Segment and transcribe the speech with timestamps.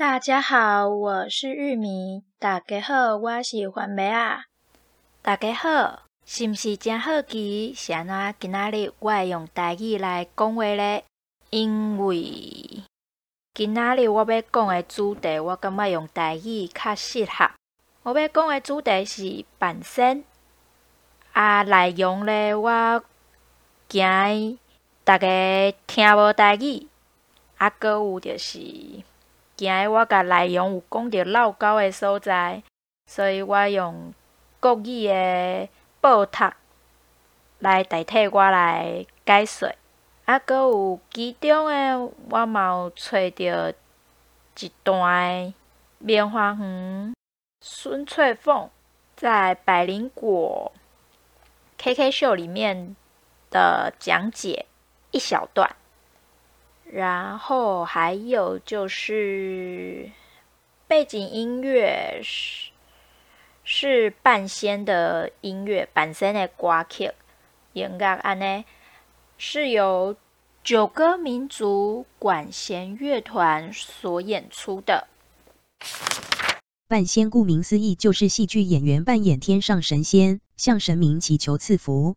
[0.00, 2.22] 大家好，我是玉米。
[2.38, 4.44] 大家好，我是番麦啊。
[5.20, 7.74] 大家好，是毋是真好奇？
[7.76, 11.04] 是安怎今仔日我会用台语来讲话咧？
[11.50, 12.82] 因为
[13.52, 17.50] 今仔日我要讲的主题，我感觉用台语较适合。
[18.02, 20.24] 我要讲的主题是半仙，
[21.34, 23.04] 啊，内容咧，我
[23.86, 24.58] 惊
[25.04, 25.26] 大家
[25.86, 26.88] 听无台语，
[27.58, 28.58] 啊，阁有就是。
[29.60, 32.62] 今我甲内容有讲到绕高的所在，
[33.04, 34.14] 所以我用
[34.58, 35.68] 国语的
[36.00, 36.50] 报读
[37.58, 39.70] 来代替我来解说。
[40.24, 43.72] 啊，阁有其中的我嘛有找到
[44.58, 45.52] 一段
[45.98, 47.14] 棉花黄、
[47.60, 48.70] 孙翠凤
[49.14, 50.72] 在百灵果
[51.76, 52.96] KK 秀里面
[53.50, 54.64] 的讲解
[55.10, 55.76] 一小段。
[56.92, 60.10] 然后还有就是
[60.88, 62.70] 背景音乐是
[63.62, 67.12] 是半仙的音乐，半仙的歌曲，
[67.74, 68.64] 应该安呢
[69.38, 70.16] 是由
[70.64, 75.06] 九歌民族管弦乐团所演出的。
[76.88, 82.16] 半仙顾名思义就是戏剧演员扮演天上神仙，向神明祈求赐福，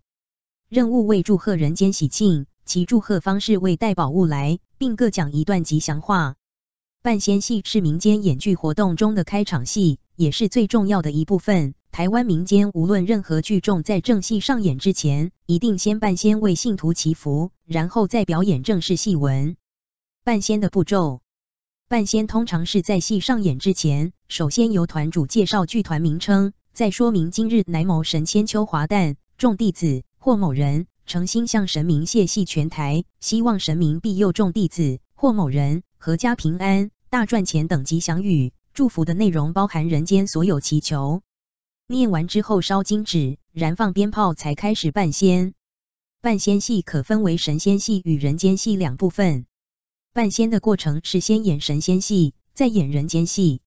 [0.68, 2.48] 任务为祝贺人间喜庆。
[2.66, 6.36] 其祝贺方式为带宝物来，并各讲一段吉祥话。
[7.02, 11.74] 半仙戏是民间演剧活动中的开场戏，也是最重要的一部分。
[11.92, 19.58] 台湾民间无论任何剧种在正戏上演之前，一定先半仙为信徒祈福，然后再表演正式戏文。
[20.24, 21.20] 半仙的步骤：
[21.90, 30.88] 半仙通常是在戏上演之前，首先由团主介绍剧团名称，再说明今日乃某神千秋华诞，众弟子或某人。
[31.06, 38.54] 诚心向神明谢戏全台，希望神明庇佑众弟子或某人阖家平安、大赚钱等吉祥语。
[38.74, 41.22] 祝福的内容包含人间所有祈求。
[41.88, 45.54] 念完之后烧金纸、燃放鞭炮，才开始半仙。
[46.22, 49.46] 半仙戏可分为神仙戏与人间戏两部分。
[50.14, 53.62] 半仙的过程是先演神仙戏，再演人间戏。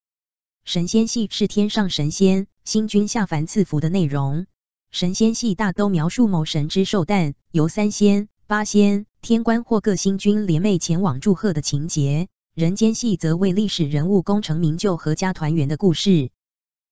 [0.65, 4.47] 神仙戏是天上神仙、星君下凡赐福的内容。
[4.91, 16.31] 神仙戏大都描述某神之寿诞，由三仙、八仙、天官或各星君联袂前往祝贺的情节；人间戏则为历史人物功成名就、阖家团圆的故事。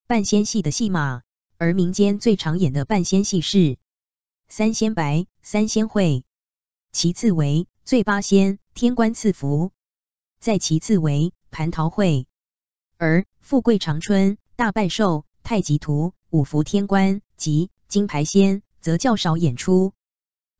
[0.06, 1.22] 半仙戏的戏码，
[1.56, 3.78] 而民间最常演的半仙戏是
[4.48, 6.24] 三仙白、三仙会，
[6.92, 9.70] 其次为醉八仙、天官赐福，
[10.38, 12.26] 再其次为蟠桃会，
[12.98, 19.92] 而富贵长春、大拜寿、太极图、五福天官及金牌仙则较少演出。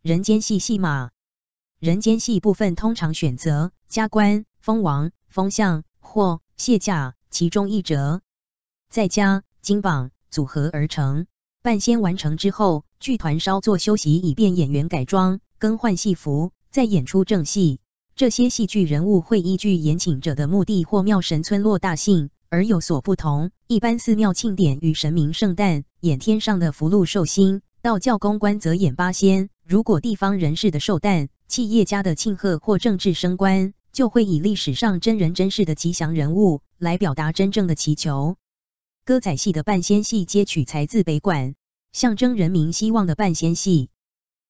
[0.02, 1.10] 人间戏戏码，
[1.80, 8.20] 人间戏部分通常选择加官、封王、封相或卸甲其中一者，
[8.90, 11.26] 再加金榜组合而成。
[11.62, 17.80] 半仙完成之后，剧团稍作休息，以便演员改装、更换戏服，再演出正戏。
[18.14, 22.30] 这些戏剧人物会依据演请者的目的或庙神村落大姓。
[22.50, 29.48] 而有所不同，一般寺庙庆典与神明圣诞演天上的福禄寿星，道教公关则演八仙。
[29.66, 38.36] 如果地方人士的寿诞、企业家的庆贺或政治升官，就会以历史上真人真事的吉祥人物来表达真正的祈求。
[39.06, 41.54] 歌仔戏的半仙戏皆取材自北管，
[41.92, 43.88] 象征人民希望的半仙戏。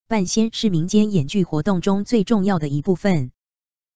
[0.09, 3.31] 半仙是民间演剧活动中最重要的一部分。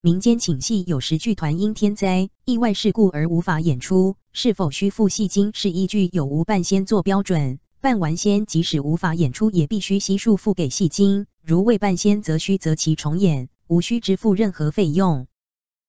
[0.00, 7.58] 民间请戏有时剧团因天灾、意外事故而无法演出，是否需付戏金是依据有无半仙做标准。
[7.80, 15.26] 半完仙即使无法演出，也必须悉数付给戏金；如未半仙，则需择期重演，无需支付任何费用。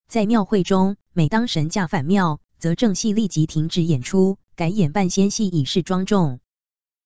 [0.08, 6.40] 在庙会中，每当神驾返庙，则正戏立即停止演出，改演半仙戏以示庄重。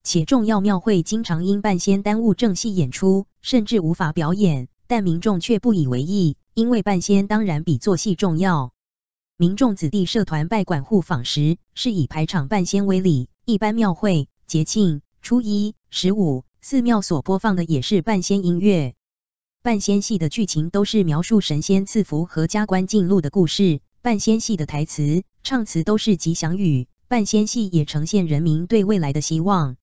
[0.04, 6.38] 且重要庙会经常因半仙耽误正戏演出，甚至无法表演，但民众却不以为意。
[6.56, 8.74] 因为半仙当然比做戏重要，
[9.38, 13.28] 民众子弟社团拜管护访时，是以排场半仙为礼。
[13.44, 18.94] 一般庙会、节庆、初一、十五，寺庙所播放的也是半仙音乐。
[19.64, 23.82] 半仙戏的剧情都是描述神仙赐福和加官进禄的故事。
[24.04, 26.88] 半仙戏的台词、唱词都是吉祥语。
[27.08, 29.76] 半仙戏也呈现人民对未来的希望。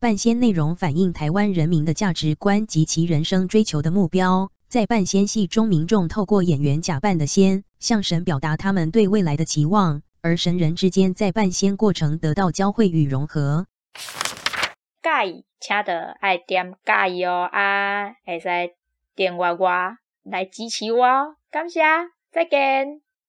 [0.00, 4.50] 半仙内容反映台湾人民的价值观及其人生追求的目标。
[4.68, 13.66] 在半仙戏中，民众透过演员假扮的仙，向神表达他们对未来的期望，而神人之间在半仙过程得到交汇与融合。
[15.02, 18.48] 介意，请得爱点介意哦啊，会使
[19.16, 21.80] 订阅我来支持我，感谢，
[22.30, 23.07] 再见。